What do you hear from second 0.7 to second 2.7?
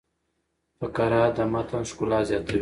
فقره د متن ښکلا زیاتوي.